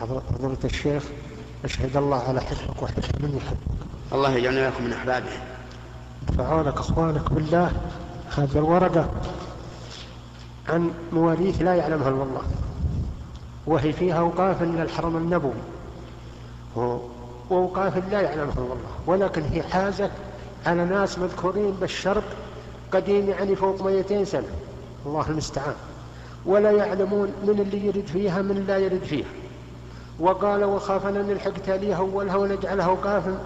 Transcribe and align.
حضرة 0.00 0.58
الشيخ 0.64 1.02
أشهد 1.64 1.96
الله 1.96 2.16
على 2.16 2.40
حبك 2.40 2.82
وحب 2.82 3.02
من 3.20 3.36
يحبك 3.36 3.86
الله 4.12 4.30
يجعلنا 4.30 4.68
لكم 4.68 4.84
من 4.84 4.92
أحبابه. 4.92 5.30
فعونك 6.38 6.78
أخوانك 6.78 7.32
بالله. 7.32 7.72
هذه 8.36 8.58
الورقة 8.58 9.10
عن 10.68 10.90
مواريث 11.12 11.62
لا 11.62 11.74
يعلمها 11.74 12.08
إلا 12.08 12.22
الله. 12.22 12.42
وهي 13.66 13.92
فيها 13.92 14.18
أوقاف 14.18 14.62
إلى 14.62 14.82
الحرم 14.82 15.16
النبوي. 15.16 15.52
وأوقاف 16.76 18.10
لا 18.10 18.20
يعلمها 18.20 18.54
إلا 18.54 18.64
الله. 18.64 18.96
ولكن 19.06 19.42
هي 19.42 19.62
حازت 19.62 20.10
على 20.66 20.84
ناس 20.84 21.18
مذكورين 21.18 21.70
بالشرق 21.70 22.24
قديم 22.92 23.28
يعني 23.28 23.56
فوق 23.56 23.82
200 23.82 24.24
سنة. 24.24 24.48
الله 25.06 25.28
المستعان. 25.28 25.74
ولا 26.46 26.70
يعلمون 26.70 27.32
من 27.42 27.60
اللي 27.60 27.86
يرد 27.86 28.06
فيها 28.06 28.42
من 28.42 28.64
لا 28.66 28.78
يرد 28.78 29.04
فيها. 29.04 29.26
وقال 30.20 30.64
وخافنا 30.64 31.22
نلحق 31.22 31.52
تاليها 31.66 31.96
أولها 31.96 32.36
ونجعلها 32.36 32.86
أوقافا 32.86 33.38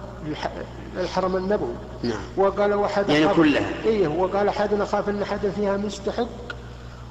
الحرم 0.97 1.35
النبوي. 1.35 1.73
نعم. 2.03 2.21
وقال 2.37 2.73
وحد 2.73 3.09
يعني 3.09 3.33
كلها. 3.33 3.69
إيه 3.85 4.07
وقال 4.07 4.47
أحدنا 4.47 4.85
خاف 4.85 5.09
أن 5.09 5.21
أحد 5.21 5.39
فيها 5.55 5.77
مستحق 5.77 6.27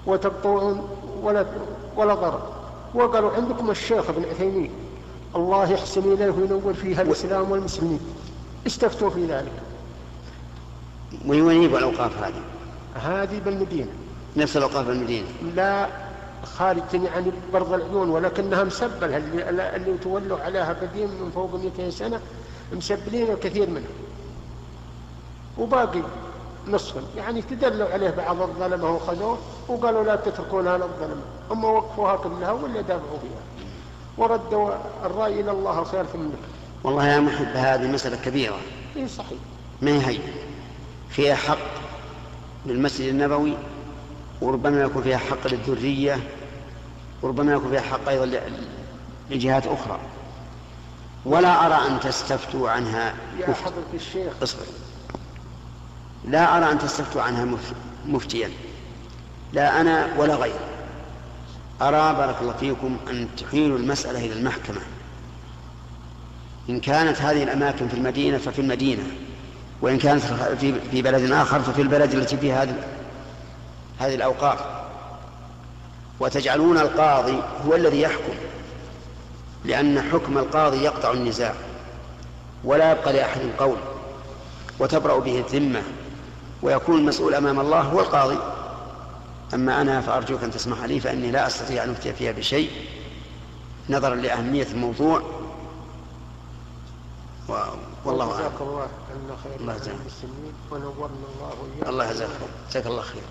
وتقطعون 0.06 0.88
ولا 1.22 1.46
ولا 1.96 2.14
ضرر 2.14 2.42
وقالوا 2.94 3.32
عندكم 3.32 3.70
الشيخ 3.70 4.10
ابن 4.10 4.24
عثيمين. 4.30 4.70
الله 5.36 5.72
يحسن 5.72 6.12
إليه 6.12 6.30
وينور 6.30 6.74
فيها 6.74 7.02
الإسلام 7.02 7.50
والمسلمين. 7.50 8.00
استفتوا 8.66 9.10
في 9.10 9.26
ذلك. 9.26 9.52
وين 11.26 11.62
يبغى 11.62 11.78
الأوقاف 11.78 12.22
هذه؟ 12.22 12.42
هذه 12.94 13.40
بالمدينة. 13.44 13.90
نفس 14.36 14.56
الأوقاف 14.56 14.86
بالمدينة 14.86 15.26
لا 15.56 15.86
خارج 16.44 16.82
يعني 16.92 17.32
برض 17.52 17.72
العيون 17.72 18.10
ولكنها 18.10 18.64
مسبلة. 18.64 19.16
اللي, 19.16 19.76
اللي 19.76 19.98
تولوا 19.98 20.40
عليها 20.40 20.72
قديم 20.72 21.08
من 21.08 21.30
فوق 21.34 21.54
200 21.54 21.90
سنة 21.90 22.20
مسبلين 22.72 23.30
الكثير 23.30 23.70
منها 23.70 23.88
وباقي 25.58 26.02
نصف 26.68 26.94
يعني 27.16 27.42
تدلوا 27.42 27.88
عليه 27.88 28.10
بعض 28.10 28.42
الظلمة 28.42 28.90
وخذوه 28.94 29.38
وقالوا 29.68 30.04
لا 30.04 30.16
تتركونها 30.16 30.78
للظلمة 30.78 31.22
هم 31.50 31.64
وقفوها 31.64 32.16
كلها 32.16 32.52
ولا 32.52 32.80
دافعوا 32.80 33.18
فيها. 33.22 33.66
وردوا 34.18 34.70
الرأي 35.04 35.40
إلى 35.40 35.50
الله 35.50 35.84
خير 35.84 36.04
ثم 36.04 36.28
والله 36.84 37.06
يا 37.06 37.20
محب 37.20 37.56
هذه 37.56 37.86
مسألة 37.92 38.16
كبيرة. 38.16 38.58
إي 38.96 39.08
صحيح. 39.08 39.38
ما 39.82 40.08
هي؟ 40.08 40.18
فيها 41.10 41.34
حق 41.34 41.58
للمسجد 42.66 43.08
النبوي 43.08 43.54
وربما 44.40 44.82
يكون 44.82 45.02
فيها 45.02 45.18
حق 45.18 45.46
للذرية 45.46 46.18
وربما 47.22 47.52
يكون 47.52 47.70
فيها 47.70 47.80
حق 47.80 48.08
أيضا 48.08 48.40
لجهات 49.30 49.66
أخرى. 49.66 49.98
ولا 51.24 51.66
أرى 51.66 51.86
أن 51.86 52.00
تستفتوا 52.00 52.70
عنها 52.70 53.14
يا 53.38 53.54
حضرة 53.54 53.84
الشيخ. 53.94 54.32
اصبر. 54.42 54.62
لا 56.24 56.56
أرى 56.56 56.72
أن 56.72 56.78
تستفتوا 56.78 57.22
عنها 57.22 57.56
مفتيا. 58.06 58.50
لا 59.52 59.80
أنا 59.80 60.08
ولا 60.18 60.34
غيري. 60.34 60.58
أرى 61.82 62.14
بارك 62.14 62.36
الله 62.40 62.52
فيكم 62.52 62.96
أن 63.10 63.28
تحيلوا 63.36 63.78
المسألة 63.78 64.18
إلى 64.18 64.32
المحكمة. 64.32 64.80
إن 66.68 66.80
كانت 66.80 67.20
هذه 67.22 67.42
الأماكن 67.42 67.88
في 67.88 67.94
المدينة 67.94 68.38
ففي 68.38 68.58
المدينة 68.58 69.02
وإن 69.82 69.98
كانت 69.98 70.22
في 70.90 71.02
بلد 71.02 71.30
آخر 71.30 71.60
ففي 71.60 71.82
البلد 71.82 72.14
التي 72.14 72.36
فيها 72.36 72.62
هذه 72.62 72.74
هذه 73.98 74.14
الأوقاف. 74.14 74.79
وتجعلون 76.20 76.78
القاضي 76.78 77.42
هو 77.66 77.74
الذي 77.74 78.00
يحكم 78.00 78.34
لأن 79.64 80.02
حكم 80.02 80.38
القاضي 80.38 80.82
يقطع 80.82 81.10
النزاع 81.10 81.54
ولا 82.64 82.92
يبقى 82.92 83.12
لأحد 83.12 83.40
قول 83.58 83.76
وتبرأ 84.78 85.18
به 85.18 85.38
الذمة 85.38 85.82
ويكون 86.62 86.98
المسؤول 86.98 87.34
أمام 87.34 87.60
الله 87.60 87.80
هو 87.80 88.00
القاضي. 88.00 88.38
أما 89.54 89.80
أنا 89.80 90.00
فأرجوك 90.00 90.42
أن 90.42 90.50
تسمح 90.50 90.84
لي 90.84 91.00
فإني 91.00 91.30
لا 91.30 91.46
أستطيع 91.46 91.84
أن 91.84 91.90
أفتي 91.90 92.12
فيها 92.12 92.32
بشيء 92.32 92.70
نظرا 93.90 94.14
لأهمية 94.14 94.66
الموضوع. 94.66 95.22
و... 97.48 97.52
والله 98.04 98.34
أعلم. 98.34 98.46
الله 99.20 99.36
خير 99.44 99.60
الله 99.60 99.74
يجزاك. 99.74 99.94
الله 101.88 102.10
يجزاك. 102.10 102.28
جزاك 102.70 102.86
الله 102.86 103.02
خير. 103.02 103.22